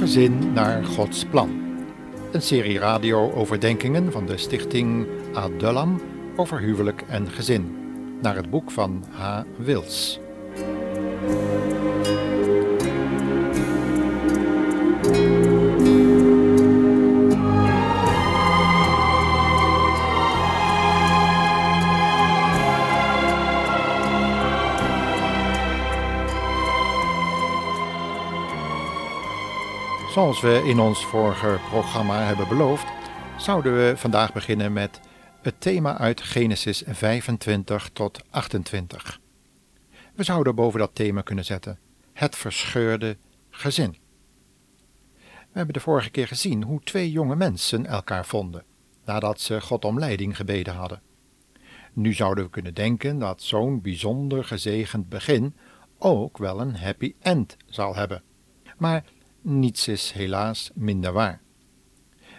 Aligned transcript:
gezin 0.00 0.52
naar 0.52 0.84
Gods 0.84 1.24
plan. 1.24 1.50
Een 2.32 2.42
serie 2.42 2.78
radio-overdenkingen 2.78 4.12
van 4.12 4.26
de 4.26 4.36
stichting 4.36 5.06
Adullam 5.32 6.00
over 6.36 6.60
huwelijk 6.60 7.02
en 7.08 7.30
gezin, 7.30 7.76
naar 8.22 8.36
het 8.36 8.50
boek 8.50 8.70
van 8.70 9.04
H. 9.10 9.40
Wils. 9.56 10.20
Zoals 30.10 30.40
we 30.40 30.62
in 30.64 30.80
ons 30.80 31.06
vorige 31.06 31.58
programma 31.68 32.22
hebben 32.22 32.48
beloofd, 32.48 32.86
zouden 33.38 33.76
we 33.76 33.96
vandaag 33.96 34.32
beginnen 34.32 34.72
met 34.72 35.00
het 35.42 35.60
thema 35.60 35.98
uit 35.98 36.20
Genesis 36.20 36.82
25 36.86 37.90
tot 37.92 38.20
28. 38.30 39.20
We 40.14 40.22
zouden 40.22 40.54
boven 40.54 40.78
dat 40.78 40.94
thema 40.94 41.20
kunnen 41.20 41.44
zetten: 41.44 41.78
het 42.12 42.36
verscheurde 42.36 43.16
gezin. 43.50 43.96
We 45.22 45.56
hebben 45.56 45.74
de 45.74 45.80
vorige 45.80 46.10
keer 46.10 46.26
gezien 46.26 46.62
hoe 46.62 46.80
twee 46.80 47.10
jonge 47.10 47.36
mensen 47.36 47.86
elkaar 47.86 48.26
vonden, 48.26 48.64
nadat 49.04 49.40
ze 49.40 49.60
God 49.60 49.84
om 49.84 49.98
leiding 49.98 50.36
gebeden 50.36 50.74
hadden. 50.74 51.02
Nu 51.92 52.12
zouden 52.12 52.44
we 52.44 52.50
kunnen 52.50 52.74
denken 52.74 53.18
dat 53.18 53.42
zo'n 53.42 53.80
bijzonder 53.80 54.44
gezegend 54.44 55.08
begin 55.08 55.56
ook 55.98 56.38
wel 56.38 56.60
een 56.60 56.76
happy 56.76 57.14
end 57.20 57.56
zal 57.66 57.94
hebben. 57.94 58.22
Maar 58.76 59.04
niets 59.42 59.88
is 59.88 60.12
helaas 60.12 60.70
minder 60.74 61.12
waar. 61.12 61.40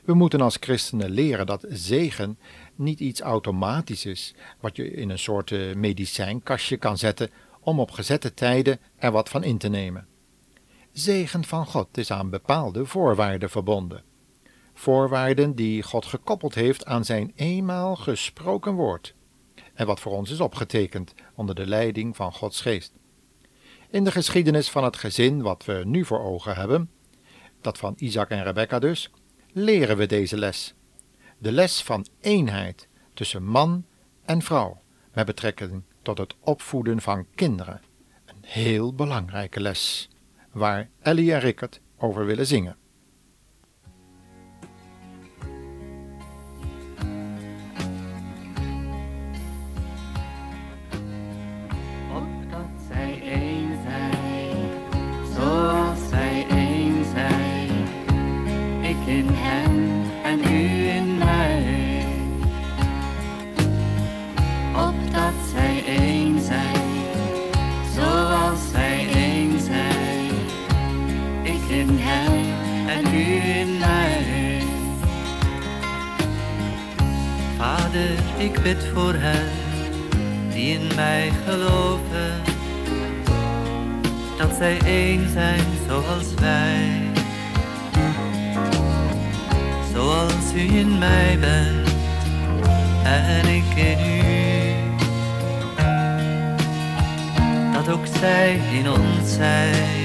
We 0.03 0.13
moeten 0.13 0.41
als 0.41 0.57
christenen 0.59 1.09
leren 1.09 1.45
dat 1.45 1.65
zegen 1.69 2.39
niet 2.75 2.99
iets 2.99 3.19
automatisch 3.19 4.05
is, 4.05 4.35
wat 4.59 4.75
je 4.75 4.91
in 4.91 5.09
een 5.09 5.19
soort 5.19 5.51
eh, 5.51 5.75
medicijnkastje 5.75 6.77
kan 6.77 6.97
zetten 6.97 7.29
om 7.59 7.79
op 7.79 7.91
gezette 7.91 8.33
tijden 8.33 8.79
er 8.95 9.11
wat 9.11 9.29
van 9.29 9.43
in 9.43 9.57
te 9.57 9.67
nemen. 9.67 10.07
Zegen 10.91 11.43
van 11.43 11.65
God 11.65 11.97
is 11.97 12.11
aan 12.11 12.29
bepaalde 12.29 12.85
voorwaarden 12.85 13.49
verbonden. 13.49 14.03
Voorwaarden 14.73 15.55
die 15.55 15.83
God 15.83 16.05
gekoppeld 16.05 16.55
heeft 16.55 16.85
aan 16.85 17.05
zijn 17.05 17.31
eenmaal 17.35 17.95
gesproken 17.95 18.73
woord, 18.73 19.13
en 19.73 19.85
wat 19.85 19.99
voor 19.99 20.11
ons 20.11 20.29
is 20.29 20.39
opgetekend 20.39 21.13
onder 21.35 21.55
de 21.55 21.67
leiding 21.67 22.15
van 22.15 22.33
Gods 22.33 22.61
geest. 22.61 22.93
In 23.91 24.03
de 24.03 24.11
geschiedenis 24.11 24.69
van 24.69 24.83
het 24.83 24.97
gezin 24.97 25.41
wat 25.41 25.65
we 25.65 25.81
nu 25.85 26.05
voor 26.05 26.19
ogen 26.19 26.55
hebben, 26.55 26.89
dat 27.61 27.77
van 27.77 27.93
Isaac 27.97 28.29
en 28.29 28.43
Rebecca 28.43 28.79
dus, 28.79 29.11
leren 29.51 29.97
we 29.97 30.05
deze 30.05 30.37
les. 30.37 30.73
De 31.37 31.51
les 31.51 31.83
van 31.83 32.05
eenheid 32.19 32.87
tussen 33.13 33.43
man 33.43 33.85
en 34.25 34.41
vrouw 34.41 34.81
met 35.13 35.25
betrekking 35.25 35.83
tot 36.01 36.17
het 36.17 36.35
opvoeden 36.39 37.01
van 37.01 37.25
kinderen. 37.35 37.81
Een 38.25 38.43
heel 38.45 38.93
belangrijke 38.93 39.59
les, 39.59 40.09
waar 40.51 40.89
Ellie 41.01 41.33
en 41.33 41.39
Rickert 41.39 41.81
over 41.97 42.25
willen 42.25 42.47
zingen. 42.47 42.77
Ik 78.37 78.61
bid 78.63 78.83
voor 78.93 79.13
hen 79.13 79.49
die 80.53 80.79
in 80.79 80.95
mij 80.95 81.31
geloven, 81.47 82.31
dat 84.37 84.55
zij 84.57 84.77
één 84.85 85.29
zijn 85.29 85.65
zoals 85.87 86.33
wij. 86.39 87.09
Zoals 89.93 90.53
u 90.55 90.59
in 90.59 90.97
mij 90.97 91.37
bent 91.39 91.89
en 93.03 93.47
ik 93.47 93.75
in 93.75 93.99
u, 94.05 94.73
dat 97.73 97.89
ook 97.89 98.05
zij 98.19 98.59
in 98.71 98.89
ons 98.89 99.33
zijn, 99.33 100.00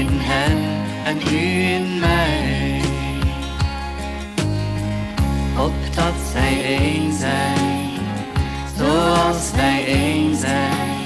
in 0.00 0.18
hen 0.20 0.58
en 1.04 1.16
u 1.32 1.62
in 1.76 1.98
mij. 1.98 2.80
Opdat 5.58 6.14
zij 6.32 6.64
één 6.64 7.12
zijn, 7.12 7.90
zoals 8.76 9.50
wij 9.56 9.84
één 9.86 10.36
zijn. 10.36 10.98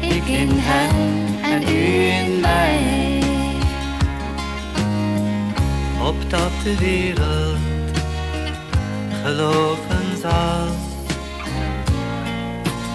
Ik 0.00 0.24
in 0.24 0.50
hen 0.52 0.96
en 1.42 1.62
u 1.62 1.80
in 1.96 2.40
mij. 2.40 3.22
Opdat 6.08 6.52
de 6.62 6.76
wereld 6.78 7.58
geloven 9.22 10.20
zal 10.20 10.66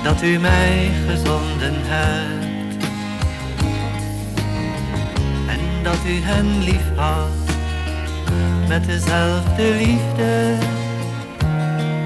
dat 0.04 0.22
u 0.24 0.38
mij 0.38 0.90
gezonden 1.08 1.74
hebt 1.76 2.37
dat 5.84 5.98
u 6.08 6.22
hen 6.22 6.64
lief 6.64 6.96
had 6.96 7.56
met 8.68 8.86
dezelfde 8.86 9.64
liefde 9.76 10.58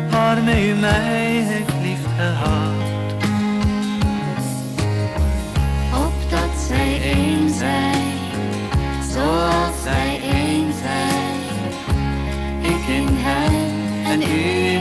waarmee 0.09 0.70
u 0.70 0.74
mij 0.74 1.44
heeft 1.44 1.74
lief 1.82 2.00
gehad. 2.18 2.74
Opdat 5.94 6.59
zij 6.68 7.02
één 7.02 7.50
zijn, 7.50 8.04
zoals 9.14 9.84
zij 9.84 10.20
één 10.34 10.74
zijn, 10.84 11.40
ik 12.62 12.88
in 12.88 13.08
hen 13.09 13.53
en 14.06 14.22
u 14.22 14.81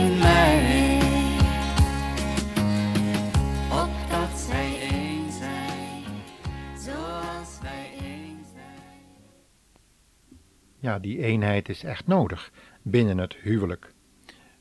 Ja, 10.81 10.99
die 10.99 11.23
eenheid 11.23 11.69
is 11.69 11.83
echt 11.83 12.07
nodig 12.07 12.51
binnen 12.81 13.17
het 13.17 13.35
huwelijk. 13.35 13.93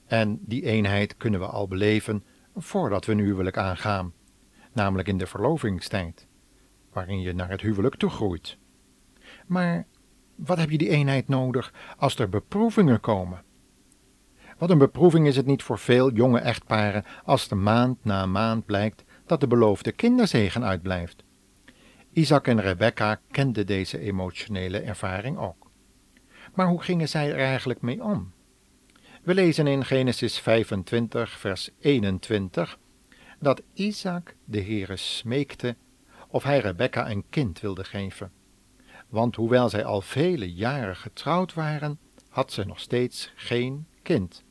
En 0.06 0.38
die 0.42 0.64
eenheid 0.64 1.16
kunnen 1.16 1.40
we 1.40 1.46
al 1.46 1.68
beleven 1.68 2.24
voordat 2.56 3.04
we 3.04 3.12
een 3.12 3.18
huwelijk 3.18 3.56
aangaan, 3.56 4.12
namelijk 4.72 5.08
in 5.08 5.18
de 5.18 5.26
verlovingstijd, 5.26 6.26
waarin 6.92 7.20
je 7.20 7.32
naar 7.32 7.50
het 7.50 7.60
huwelijk 7.60 7.94
toegroeit. 7.94 8.58
Maar 9.46 9.86
wat 10.34 10.58
heb 10.58 10.70
je 10.70 10.78
die 10.78 10.88
eenheid 10.88 11.28
nodig 11.28 11.72
als 11.96 12.18
er 12.18 12.28
beproevingen 12.28 13.00
komen? 13.00 13.42
Wat 14.58 14.70
een 14.70 14.78
beproeving 14.78 15.26
is 15.26 15.36
het 15.36 15.46
niet 15.46 15.62
voor 15.62 15.78
veel 15.78 16.12
jonge 16.12 16.38
echtparen 16.38 17.04
als 17.24 17.48
de 17.48 17.54
maand 17.54 18.04
na 18.04 18.26
maand 18.26 18.66
blijkt 18.66 19.04
dat 19.26 19.40
de 19.40 19.46
beloofde 19.46 19.92
kinderzegen 19.92 20.64
uitblijft. 20.64 21.24
Isaac 22.12 22.46
en 22.46 22.60
Rebecca 22.60 23.20
kenden 23.30 23.66
deze 23.66 23.98
emotionele 23.98 24.78
ervaring 24.78 25.38
ook. 25.38 25.59
Maar 26.60 26.68
hoe 26.68 26.82
gingen 26.82 27.08
zij 27.08 27.30
er 27.30 27.38
eigenlijk 27.38 27.80
mee 27.80 28.02
om? 28.02 28.32
We 29.22 29.34
lezen 29.34 29.66
in 29.66 29.84
Genesis 29.84 30.38
25, 30.38 31.30
vers 31.30 31.70
21 31.78 32.78
dat 33.38 33.62
Isaac 33.74 34.34
de 34.44 34.62
Heere 34.62 34.96
smeekte 34.96 35.76
of 36.28 36.42
hij 36.42 36.58
Rebekka 36.58 37.10
een 37.10 37.24
kind 37.30 37.60
wilde 37.60 37.84
geven. 37.84 38.32
Want 39.08 39.36
hoewel 39.36 39.68
zij 39.68 39.84
al 39.84 40.00
vele 40.00 40.52
jaren 40.52 40.96
getrouwd 40.96 41.54
waren, 41.54 41.98
had 42.28 42.52
ze 42.52 42.64
nog 42.64 42.80
steeds 42.80 43.32
geen 43.34 43.86
kind. 44.02 44.44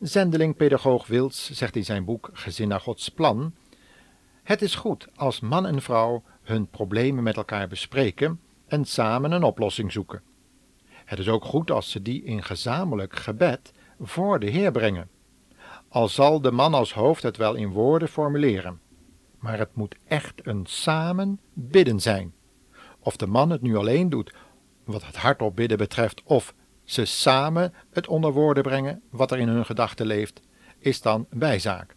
Zendeling 0.00 0.56
pedagoog 0.56 1.06
Wils 1.06 1.50
zegt 1.50 1.76
in 1.76 1.84
zijn 1.84 2.04
boek 2.04 2.30
Gezin 2.32 2.68
naar 2.68 2.80
Gods 2.80 3.08
plan: 3.08 3.54
Het 4.42 4.62
is 4.62 4.74
goed 4.74 5.08
als 5.16 5.40
man 5.40 5.66
en 5.66 5.82
vrouw 5.82 6.22
hun 6.42 6.68
problemen 6.68 7.22
met 7.22 7.36
elkaar 7.36 7.68
bespreken 7.68 8.40
en 8.66 8.84
samen 8.84 9.32
een 9.32 9.42
oplossing 9.42 9.92
zoeken. 9.92 10.29
Het 11.10 11.18
is 11.18 11.28
ook 11.28 11.44
goed 11.44 11.70
als 11.70 11.90
ze 11.90 12.02
die 12.02 12.24
in 12.24 12.42
gezamenlijk 12.42 13.16
gebed 13.16 13.72
voor 14.00 14.38
de 14.38 14.50
Heer 14.50 14.70
brengen. 14.70 15.08
al 15.88 16.08
zal 16.08 16.40
de 16.40 16.50
man 16.50 16.74
als 16.74 16.92
hoofd 16.92 17.22
het 17.22 17.36
wel 17.36 17.54
in 17.54 17.68
woorden 17.68 18.08
formuleren. 18.08 18.80
Maar 19.38 19.58
het 19.58 19.74
moet 19.74 19.96
echt 20.08 20.46
een 20.46 20.66
samen 20.66 21.40
bidden 21.52 22.00
zijn. 22.00 22.34
Of 22.98 23.16
de 23.16 23.26
man 23.26 23.50
het 23.50 23.62
nu 23.62 23.76
alleen 23.76 24.08
doet, 24.08 24.34
wat 24.84 25.06
het 25.06 25.16
hardop 25.16 25.56
bidden 25.56 25.78
betreft, 25.78 26.22
of 26.24 26.54
ze 26.84 27.04
samen 27.04 27.74
het 27.90 28.06
onder 28.06 28.32
woorden 28.32 28.62
brengen 28.62 29.02
wat 29.10 29.30
er 29.30 29.38
in 29.38 29.48
hun 29.48 29.66
gedachten 29.66 30.06
leeft, 30.06 30.40
is 30.78 31.00
dan 31.00 31.26
bijzaak. 31.30 31.96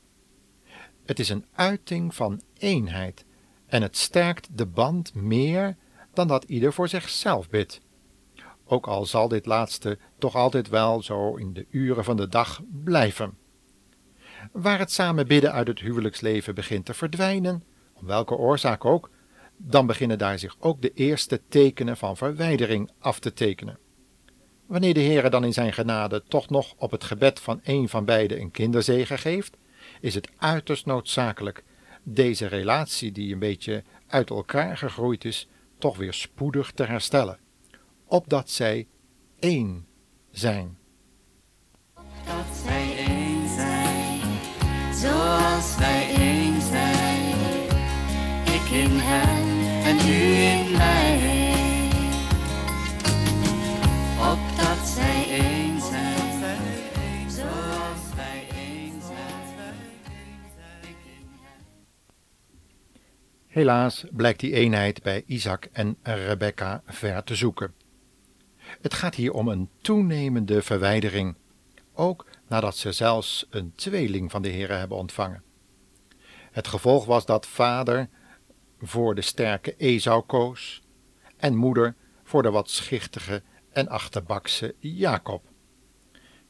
Het 1.06 1.20
is 1.20 1.30
een 1.30 1.46
uiting 1.54 2.16
van 2.16 2.42
eenheid 2.58 3.26
en 3.66 3.82
het 3.82 3.98
sterkt 3.98 4.58
de 4.58 4.66
band 4.66 5.14
meer 5.14 5.78
dan 6.14 6.28
dat 6.28 6.44
ieder 6.44 6.74
voor 6.74 6.88
zichzelf 6.88 7.50
bidt. 7.50 7.82
Ook 8.74 8.88
al 8.88 9.06
zal 9.06 9.28
dit 9.28 9.46
laatste 9.46 9.98
toch 10.18 10.36
altijd 10.36 10.70
wel 10.70 11.02
zo 11.02 11.36
in 11.36 11.54
de 11.54 11.66
uren 11.70 12.04
van 12.04 12.18
de 12.18 12.28
dag 12.28 12.62
blijven. 12.84 13.38
Waar 14.52 14.80
het 14.80 14.92
samen 14.92 15.28
bidden 15.28 15.52
uit 15.52 15.68
het 15.68 15.80
huwelijksleven 15.80 16.56
begint 16.56 16.86
te 16.86 16.94
verdwijnen, 16.94 17.64
om 17.94 18.06
welke 18.06 18.36
oorzaak 18.36 18.86
ook, 18.86 19.10
dan 19.58 19.86
beginnen 19.86 20.18
daar 20.18 20.40
zich 20.40 20.56
ook 20.60 20.82
de 20.82 20.94
eerste 20.94 21.42
tekenen 21.50 21.98
van 21.98 22.18
verwijdering 22.18 22.92
af 23.00 23.20
te 23.20 23.34
tekenen. 23.34 23.78
Wanneer 24.66 24.94
de 24.94 25.02
Heere 25.02 25.30
dan 25.30 25.44
in 25.44 25.54
zijn 25.54 25.74
genade 25.74 26.24
toch 26.28 26.50
nog 26.50 26.74
op 26.78 26.92
het 26.92 27.04
gebed 27.04 27.40
van 27.40 27.60
een 27.64 27.90
van 27.90 28.06
beiden 28.06 28.42
een 28.42 28.52
kinderzegen 28.52 29.20
geeft, 29.20 29.58
is 30.02 30.16
het 30.16 30.30
uiterst 30.38 30.86
noodzakelijk 30.86 31.64
deze 32.04 32.48
relatie 32.48 33.12
die 33.12 33.34
een 33.34 33.40
beetje 33.40 33.84
uit 34.08 34.30
elkaar 34.30 34.78
gegroeid 34.78 35.26
is, 35.26 35.48
toch 35.78 35.98
weer 35.98 36.14
spoedig 36.14 36.72
te 36.72 36.84
herstellen, 36.84 37.40
opdat 38.14 38.50
zij 38.50 38.88
één 39.40 39.88
zijn. 40.32 40.78
Dat 42.26 42.56
zij 42.66 42.98
één 42.98 43.50
zijn, 43.50 44.22
zoals 44.94 45.78
wij 45.78 46.16
één 46.16 46.62
zijn. 46.62 47.36
Ik 48.46 48.70
in 48.70 48.92
hem 48.92 49.48
en 49.90 49.98
u 50.10 50.22
in 50.52 50.72
mij. 50.78 51.52
Opdat 54.32 54.88
zij 54.88 55.30
één 55.30 55.80
zijn, 55.82 57.30
zoals 57.30 58.16
wij 58.16 58.48
één 58.56 59.02
zijn. 59.02 59.76
Helaas 63.48 64.06
blijkt 64.12 64.40
die 64.40 64.54
eenheid 64.54 65.04
bij 65.04 65.24
Isaac 65.26 65.68
en 65.72 65.98
Rebecca 66.04 66.82
ver 66.86 67.24
te 67.24 67.36
zoeken. 67.36 67.74
Het 68.84 68.94
gaat 68.94 69.16
hier 69.16 69.34
om 69.34 69.48
een 69.48 69.70
toenemende 69.82 70.62
verwijdering, 70.62 71.36
ook 71.94 72.26
nadat 72.48 72.78
ze 72.78 72.92
zelfs 72.92 73.48
een 73.50 73.74
tweeling 73.76 74.32
van 74.32 74.42
de 74.42 74.50
Heere 74.50 74.74
hebben 74.74 74.98
ontvangen. 74.98 75.44
Het 76.52 76.68
gevolg 76.68 77.06
was 77.06 77.26
dat 77.26 77.48
vader 77.48 78.10
voor 78.82 79.16
de 79.16 79.22
sterke 79.22 79.76
Esau 79.78 80.24
koos 80.26 80.82
en 81.38 81.56
moeder 81.56 81.96
voor 82.24 82.44
de 82.44 82.52
wat 82.52 82.70
schichtige 82.70 83.44
en 83.72 83.88
achterbakse 83.88 84.76
Jacob. 84.80 85.44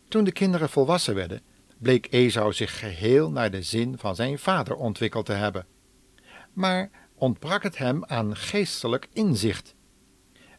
Toen 0.08 0.24
de 0.24 0.32
kinderen 0.32 0.70
volwassen 0.70 1.16
werden, 1.16 1.42
bleek 1.78 2.08
Esau 2.10 2.54
zich 2.54 2.80
geheel 2.80 3.32
naar 3.32 3.52
de 3.52 3.62
zin 3.62 3.98
van 3.98 4.16
zijn 4.16 4.40
vader 4.40 4.76
ontwikkeld 4.76 5.26
te 5.26 5.34
hebben. 5.34 5.66
Maar 6.54 6.90
ontbrak 7.16 7.64
het 7.64 7.78
hem 7.78 8.06
aan 8.06 8.36
geestelijk 8.36 9.08
inzicht. 9.12 9.76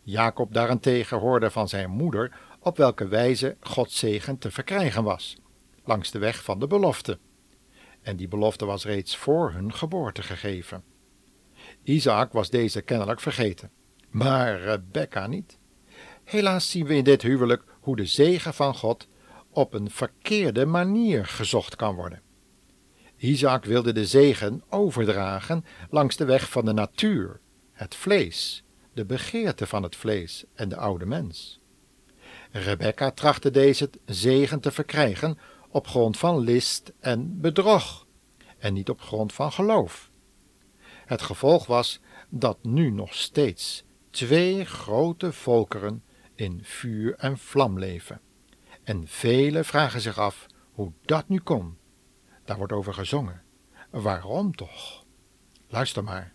Jacob 0.05 0.53
daarentegen 0.55 1.19
hoorde 1.19 1.51
van 1.51 1.69
zijn 1.69 1.91
moeder 1.91 2.37
op 2.61 2.77
welke 2.77 3.09
wijze 3.09 3.57
Gods 3.61 3.99
zegen 3.99 4.39
te 4.39 4.51
verkrijgen 4.51 5.05
was, 5.05 5.37
langs 5.85 6.11
de 6.11 6.19
weg 6.19 6.43
van 6.43 6.59
de 6.59 6.67
belofte. 6.67 7.19
En 8.03 8.17
die 8.17 8.29
belofte 8.29 8.65
was 8.65 8.85
reeds 8.85 9.17
voor 9.17 9.53
hun 9.53 9.73
geboorte 9.73 10.23
gegeven. 10.23 10.85
Isaac 11.83 12.33
was 12.33 12.51
deze 12.51 12.83
kennelijk 12.83 13.21
vergeten, 13.21 13.71
maar 14.11 14.61
Rebecca 14.61 15.27
niet. 15.27 15.59
Helaas 16.25 16.71
zien 16.71 16.87
we 16.87 16.95
in 16.95 17.05
dit 17.05 17.23
huwelijk 17.23 17.65
hoe 17.81 17.97
de 17.97 18.07
zegen 18.07 18.55
van 18.55 18.75
God 18.75 19.09
op 19.51 19.75
een 19.75 19.91
verkeerde 19.91 20.67
manier 20.67 21.27
gezocht 21.27 21.77
kan 21.77 21.95
worden. 21.95 22.23
Isaac 23.17 23.65
wilde 23.65 23.93
de 23.93 24.07
zegen 24.07 24.63
overdragen 24.69 25.65
langs 25.91 26.17
de 26.17 26.25
weg 26.25 26.51
van 26.51 26.65
de 26.65 26.73
natuur, 26.73 27.41
het 27.73 27.95
vlees, 27.95 28.64
de 28.95 29.05
begeerte 29.05 29.67
van 29.67 29.83
het 29.83 29.97
vlees 29.97 30.45
en 30.55 30.69
de 30.69 30.77
oude 30.77 31.07
mens. 31.07 31.61
Rebecca 32.51 33.11
trachtte 33.11 33.51
deze 33.51 33.91
zegen 34.05 34.61
te 34.61 34.71
verkrijgen 34.71 35.39
op 35.69 35.87
grond 35.87 36.19
van 36.19 36.39
list 36.39 36.93
en 37.01 37.41
bedrog, 37.41 38.07
en 38.59 38.73
niet 38.75 38.89
op 38.89 39.01
grond 39.01 39.33
van 39.33 39.53
geloof. 39.53 40.11
Het 41.05 41.23
gevolg 41.23 41.67
was 41.67 42.01
dat 42.29 42.59
nu 42.63 42.91
nog 42.91 43.15
steeds 43.15 43.85
twee 44.11 44.65
grote 44.65 45.33
volkeren 45.33 46.03
in 46.35 46.61
vuur 46.63 47.15
en 47.15 47.39
vlam 47.39 47.79
leven. 47.79 48.21
En 48.83 49.07
velen 49.07 49.65
vragen 49.65 50.01
zich 50.01 50.19
af 50.19 50.47
hoe 50.73 50.93
dat 51.03 51.29
nu 51.29 51.39
kon. 51.39 51.79
Daar 52.45 52.57
wordt 52.57 52.73
over 52.73 52.95
gezongen. 52.95 53.43
Waarom 53.91 54.55
toch? 54.55 55.05
Luister 55.69 56.05
maar. 56.05 56.35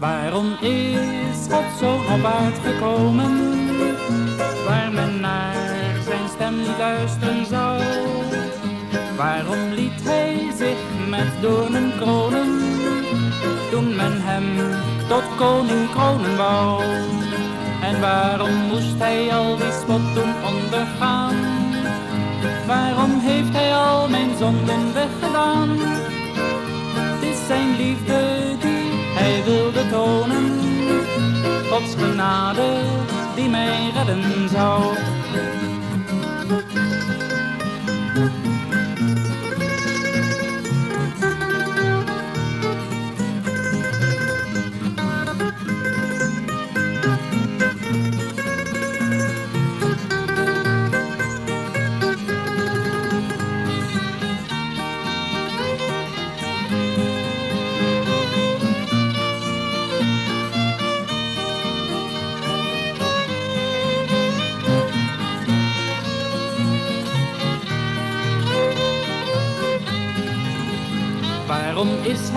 Waarom 0.00 0.56
is 0.60 1.46
God 1.50 1.64
zo 1.78 1.94
op 1.94 2.54
gekomen? 2.64 3.32
Waar 4.66 4.92
men 4.92 5.20
naar 5.20 5.54
zijn 6.04 6.28
stem 6.34 6.56
niet 6.56 6.78
luisteren 6.78 7.46
zou. 7.46 7.82
Waarom 9.16 9.72
liet 9.72 10.04
hij 10.04 10.52
zich 10.56 11.08
met 11.08 11.42
doornen 11.42 11.92
kronen? 11.96 12.48
Toen 13.70 13.96
men 13.96 14.12
hem 14.22 14.44
tot 15.08 15.22
koning 15.36 15.90
kronen 15.90 16.36
wou. 16.36 16.82
En 17.82 18.00
waarom 18.00 18.54
moest 18.54 18.98
hij 18.98 19.34
al 19.34 19.56
die 19.56 19.72
spot 19.82 20.14
doen 20.14 20.34
ondergaan? 20.54 21.34
Waarom 22.66 23.18
heeft 23.18 23.52
hij 23.52 23.74
al 23.74 24.08
mijn 24.08 24.36
zonden 24.38 24.94
weggedaan? 24.94 25.68
Het 26.94 27.22
is 27.22 27.46
zijn 27.46 27.76
liefde 27.76 28.39
Gods 31.80 31.94
genade 31.94 32.82
die 33.34 33.48
mij 33.48 33.90
redden 33.94 34.48
zou. 34.48 34.94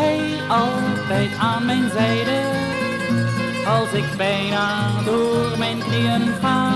Hij 0.03 0.47
altijd 0.47 1.31
aan 1.37 1.65
mijn 1.65 1.89
zijde? 1.93 2.39
Als 3.67 3.91
ik 3.91 4.17
bijna 4.17 4.89
door 5.05 5.57
mijn 5.57 5.79
knieën 5.79 6.27
ga. 6.41 6.71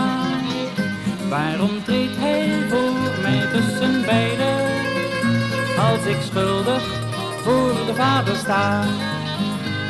Waarom 1.29 1.83
treedt 1.83 2.17
hij 2.17 2.49
voor 2.69 3.21
mij 3.21 3.47
tussen 3.51 4.05
beiden? 4.05 4.57
Als 5.89 6.05
ik 6.05 6.21
schuldig 6.21 6.83
voor 7.43 7.73
de 7.85 7.93
vader 7.95 8.35
sta. 8.35 8.83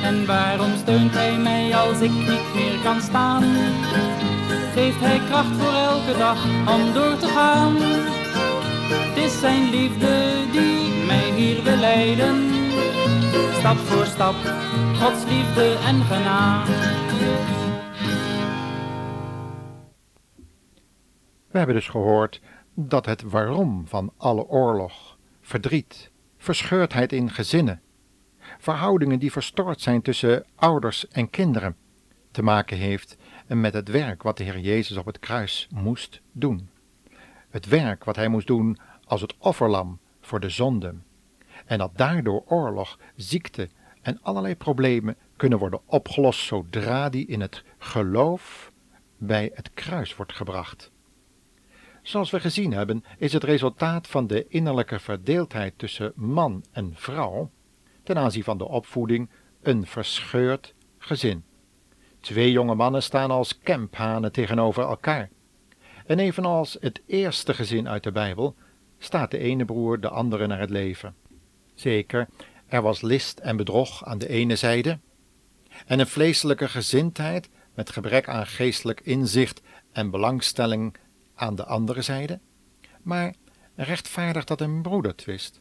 En 0.03 0.25
waarom 0.25 0.71
steunt 0.81 1.13
hij 1.13 1.37
mij 1.37 1.75
als 1.75 1.99
ik 1.99 2.11
niet 2.11 2.53
meer 2.55 2.79
kan 2.83 3.01
staan? 3.01 3.43
Geeft 4.73 4.99
hij 4.99 5.21
kracht 5.29 5.55
voor 5.59 5.73
elke 5.73 6.17
dag 6.17 6.37
om 6.75 6.93
door 6.93 7.17
te 7.17 7.27
gaan? 7.27 7.75
Het 7.77 9.25
is 9.25 9.39
zijn 9.39 9.69
liefde 9.69 10.33
die 10.51 11.05
mij 11.05 11.31
hier 11.35 11.63
wil 11.63 11.75
leiden. 11.77 12.56
Stap 13.51 13.77
voor 13.77 14.05
stap, 14.05 14.35
Gods 14.95 15.25
liefde 15.25 15.77
en 15.85 16.01
genade. 16.01 16.71
We 21.51 21.57
hebben 21.57 21.75
dus 21.75 21.87
gehoord 21.87 22.41
dat 22.73 23.05
het 23.05 23.21
waarom 23.21 23.87
van 23.87 24.13
alle 24.17 24.47
oorlog, 24.47 25.17
verdriet, 25.41 26.11
verscheurdheid 26.37 27.11
in 27.13 27.29
gezinnen, 27.29 27.81
verhoudingen 28.57 29.19
die 29.19 29.31
verstoord 29.31 29.81
zijn 29.81 30.01
tussen 30.01 30.45
ouders 30.55 31.07
en 31.07 31.29
kinderen, 31.29 31.75
te 32.31 32.43
maken 32.43 32.77
heeft 32.77 33.17
met 33.47 33.73
het 33.73 33.89
werk 33.89 34.23
wat 34.23 34.37
de 34.37 34.43
Heer 34.43 34.59
Jezus 34.59 34.97
op 34.97 35.05
het 35.05 35.19
kruis 35.19 35.67
moest 35.71 36.21
doen. 36.31 36.69
Het 37.49 37.65
werk 37.65 38.03
wat 38.03 38.15
hij 38.15 38.27
moest 38.27 38.47
doen 38.47 38.77
als 39.05 39.21
het 39.21 39.35
offerlam 39.37 39.99
voor 40.21 40.39
de 40.39 40.49
zonde. 40.49 40.95
En 41.67 41.77
dat 41.77 41.91
daardoor 41.95 42.43
oorlog, 42.45 42.99
ziekte 43.15 43.69
en 44.01 44.19
allerlei 44.21 44.55
problemen 44.55 45.15
kunnen 45.35 45.59
worden 45.59 45.79
opgelost 45.85 46.39
zodra 46.39 47.09
die 47.09 47.27
in 47.27 47.41
het 47.41 47.63
geloof 47.77 48.71
bij 49.17 49.51
het 49.53 49.73
kruis 49.73 50.15
wordt 50.15 50.33
gebracht. 50.33 50.91
Zoals 52.01 52.31
we 52.31 52.39
gezien 52.39 52.73
hebben, 52.73 53.03
is 53.17 53.33
het 53.33 53.43
resultaat 53.43 54.07
van 54.07 54.27
de 54.27 54.47
innerlijke 54.47 54.99
verdeeldheid 54.99 55.73
tussen 55.77 56.11
man 56.15 56.63
en 56.71 56.91
vrouw 56.95 57.51
ten 58.03 58.17
aanzien 58.17 58.43
van 58.43 58.57
de 58.57 58.67
opvoeding 58.67 59.29
een 59.61 59.85
verscheurd 59.85 60.73
gezin. 60.97 61.43
Twee 62.19 62.51
jonge 62.51 62.75
mannen 62.75 63.03
staan 63.03 63.31
als 63.31 63.59
kemphanen 63.59 64.31
tegenover 64.31 64.83
elkaar. 64.83 65.29
En 66.05 66.19
evenals 66.19 66.77
het 66.79 67.01
eerste 67.05 67.53
gezin 67.53 67.89
uit 67.89 68.03
de 68.03 68.11
Bijbel 68.11 68.55
staat 68.97 69.31
de 69.31 69.37
ene 69.37 69.65
broer 69.65 69.99
de 69.99 70.09
andere 70.09 70.47
naar 70.47 70.59
het 70.59 70.69
leven. 70.69 71.15
Zeker, 71.77 72.27
er 72.67 72.81
was 72.81 73.01
list 73.01 73.39
en 73.39 73.57
bedrog 73.57 74.05
aan 74.05 74.17
de 74.17 74.27
ene 74.27 74.55
zijde, 74.55 74.99
en 75.85 75.99
een 75.99 76.07
vleeselijke 76.07 76.67
gezindheid 76.67 77.49
met 77.73 77.89
gebrek 77.89 78.27
aan 78.27 78.47
geestelijk 78.47 79.01
inzicht 79.01 79.61
en 79.91 80.09
belangstelling 80.09 80.95
aan 81.35 81.55
de 81.55 81.65
andere 81.65 82.01
zijde, 82.01 82.39
maar 83.01 83.33
rechtvaardigt 83.75 84.47
dat 84.47 84.61
een 84.61 84.81
broedertwist. 84.81 85.59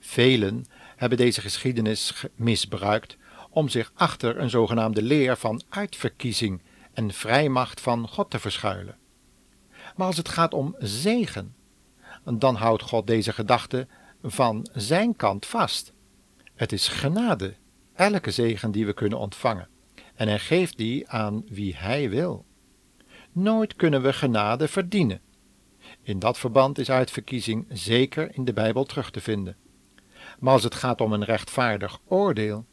Velen 0.00 0.64
hebben 0.96 1.18
deze 1.18 1.40
geschiedenis 1.40 2.26
misbruikt 2.34 3.16
om 3.50 3.68
zich 3.68 3.92
achter 3.94 4.38
een 4.38 4.50
zogenaamde 4.50 5.02
leer 5.02 5.36
van 5.36 5.62
uitverkiezing 5.68 6.62
en 6.92 7.12
vrijmacht 7.12 7.80
van 7.80 8.08
God 8.08 8.30
te 8.30 8.38
verschuilen. 8.38 8.96
Maar 9.96 10.06
als 10.06 10.16
het 10.16 10.28
gaat 10.28 10.54
om 10.54 10.74
zegen, 10.78 11.54
dan 12.24 12.54
houdt 12.54 12.82
God 12.82 13.06
deze 13.06 13.32
gedachte 13.32 13.86
van 14.26 14.66
zijn 14.72 15.16
kant 15.16 15.46
vast. 15.46 15.92
Het 16.54 16.72
is 16.72 16.88
genade, 16.88 17.54
elke 17.94 18.30
zegen 18.30 18.70
die 18.70 18.86
we 18.86 18.92
kunnen 18.92 19.18
ontvangen, 19.18 19.68
en 20.14 20.28
hij 20.28 20.38
geeft 20.38 20.76
die 20.76 21.08
aan 21.08 21.44
wie 21.48 21.76
hij 21.76 22.10
wil. 22.10 22.44
Nooit 23.32 23.76
kunnen 23.76 24.02
we 24.02 24.12
genade 24.12 24.68
verdienen. 24.68 25.20
In 26.02 26.18
dat 26.18 26.38
verband 26.38 26.78
is 26.78 26.90
uitverkiezing 26.90 27.66
zeker 27.68 28.34
in 28.34 28.44
de 28.44 28.52
Bijbel 28.52 28.84
terug 28.84 29.10
te 29.10 29.20
vinden. 29.20 29.56
Maar 30.38 30.52
als 30.52 30.62
het 30.62 30.74
gaat 30.74 31.00
om 31.00 31.12
een 31.12 31.24
rechtvaardig 31.24 32.00
oordeel, 32.04 32.64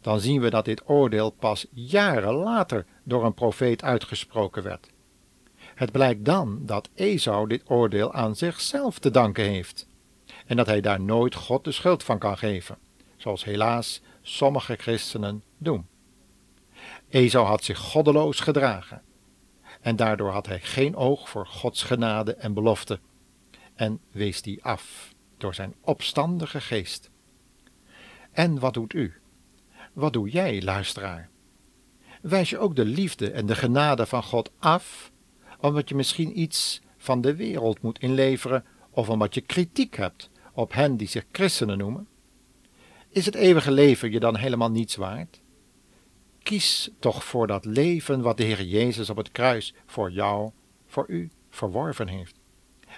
dan 0.00 0.20
zien 0.20 0.40
we 0.40 0.50
dat 0.50 0.64
dit 0.64 0.88
oordeel 0.88 1.30
pas 1.30 1.66
jaren 1.70 2.34
later 2.34 2.86
door 3.04 3.24
een 3.24 3.34
profeet 3.34 3.82
uitgesproken 3.82 4.62
werd. 4.62 4.88
Het 5.74 5.92
blijkt 5.92 6.24
dan 6.24 6.58
dat 6.62 6.90
Esau 6.94 7.48
dit 7.48 7.62
oordeel 7.66 8.12
aan 8.12 8.36
zichzelf 8.36 8.98
te 8.98 9.10
danken 9.10 9.44
heeft 9.44 9.88
en 10.50 10.56
dat 10.56 10.66
hij 10.66 10.80
daar 10.80 11.00
nooit 11.00 11.34
God 11.34 11.64
de 11.64 11.72
schuld 11.72 12.02
van 12.02 12.18
kan 12.18 12.38
geven, 12.38 12.78
zoals 13.16 13.44
helaas 13.44 14.02
sommige 14.22 14.76
christenen 14.76 15.42
doen. 15.58 15.86
Esau 17.08 17.46
had 17.46 17.64
zich 17.64 17.78
goddeloos 17.78 18.40
gedragen 18.40 19.02
en 19.80 19.96
daardoor 19.96 20.30
had 20.30 20.46
hij 20.46 20.60
geen 20.60 20.96
oog 20.96 21.28
voor 21.28 21.46
Gods 21.46 21.82
genade 21.82 22.34
en 22.34 22.54
belofte 22.54 23.00
en 23.74 24.00
wees 24.10 24.42
die 24.42 24.64
af 24.64 25.14
door 25.38 25.54
zijn 25.54 25.74
opstandige 25.80 26.60
geest. 26.60 27.10
En 28.32 28.58
wat 28.58 28.74
doet 28.74 28.92
u? 28.92 29.20
Wat 29.92 30.12
doe 30.12 30.28
jij, 30.28 30.62
luisteraar? 30.62 31.28
Wijs 32.22 32.50
je 32.50 32.58
ook 32.58 32.76
de 32.76 32.84
liefde 32.84 33.30
en 33.30 33.46
de 33.46 33.54
genade 33.54 34.06
van 34.06 34.22
God 34.22 34.50
af, 34.58 35.12
omdat 35.60 35.88
je 35.88 35.94
misschien 35.94 36.40
iets 36.40 36.80
van 36.96 37.20
de 37.20 37.36
wereld 37.36 37.82
moet 37.82 37.98
inleveren 37.98 38.64
of 38.90 39.08
omdat 39.08 39.34
je 39.34 39.40
kritiek 39.40 39.96
hebt 39.96 40.30
op 40.60 40.72
hen 40.72 40.96
die 40.96 41.08
zich 41.08 41.24
christenen 41.32 41.78
noemen? 41.78 42.08
Is 43.08 43.26
het 43.26 43.34
eeuwige 43.34 43.70
leven 43.70 44.10
je 44.10 44.20
dan 44.20 44.36
helemaal 44.36 44.70
niets 44.70 44.96
waard? 44.96 45.40
Kies 46.42 46.90
toch 46.98 47.24
voor 47.24 47.46
dat 47.46 47.64
leven 47.64 48.20
wat 48.20 48.36
de 48.36 48.42
Heer 48.42 48.62
Jezus 48.62 49.10
op 49.10 49.16
het 49.16 49.32
kruis 49.32 49.74
voor 49.86 50.10
jou, 50.10 50.50
voor 50.86 51.04
u 51.08 51.30
verworven 51.50 52.08
heeft. 52.08 52.34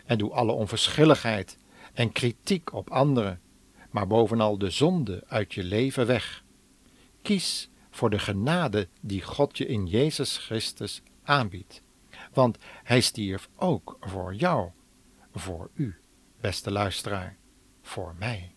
En 0.04 0.18
doe 0.18 0.30
alle 0.30 0.52
onverschilligheid 0.52 1.58
en 1.92 2.12
kritiek 2.12 2.72
op 2.72 2.90
anderen, 2.90 3.40
maar 3.90 4.06
bovenal 4.06 4.58
de 4.58 4.70
zonde 4.70 5.24
uit 5.26 5.54
je 5.54 5.64
leven 5.64 6.06
weg. 6.06 6.44
Kies 7.22 7.70
voor 7.90 8.10
de 8.10 8.18
genade 8.18 8.88
die 9.00 9.22
God 9.22 9.58
je 9.58 9.66
in 9.66 9.86
Jezus 9.86 10.36
Christus 10.36 11.02
aanbiedt, 11.22 11.82
want 12.32 12.58
Hij 12.82 13.00
stierf 13.00 13.48
ook 13.56 13.96
voor 14.00 14.34
jou, 14.34 14.70
voor 15.34 15.70
u, 15.74 15.96
beste 16.40 16.70
luisteraar, 16.70 17.36
voor 17.82 18.14
mij. 18.18 18.54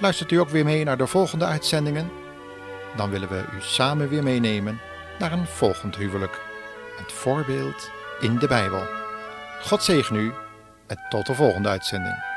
Luistert 0.00 0.30
u 0.30 0.36
ook 0.36 0.48
weer 0.48 0.64
mee 0.64 0.84
naar 0.84 0.96
de 0.96 1.06
volgende 1.06 1.44
uitzendingen? 1.44 2.10
Dan 2.96 3.10
willen 3.10 3.28
we 3.28 3.44
u 3.56 3.60
samen 3.60 4.08
weer 4.08 4.22
meenemen 4.22 4.80
naar 5.18 5.32
een 5.32 5.46
volgend 5.46 5.96
huwelijk. 5.96 6.40
Het 6.96 7.12
voorbeeld 7.12 7.90
in 8.20 8.38
de 8.38 8.46
Bijbel. 8.46 8.82
God 9.62 9.82
zegen 9.82 10.16
u 10.16 10.32
en 10.86 10.98
tot 11.08 11.26
de 11.26 11.34
volgende 11.34 11.68
uitzending. 11.68 12.27